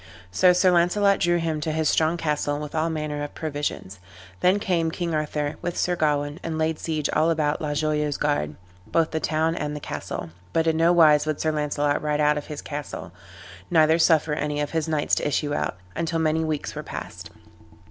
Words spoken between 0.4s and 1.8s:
Sir Launcelot drew him to